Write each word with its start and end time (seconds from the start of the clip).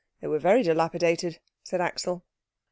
"They 0.19 0.25
were 0.25 0.39
very 0.39 0.63
dilapidated," 0.63 1.39
said 1.63 1.79
Axel. 1.79 2.25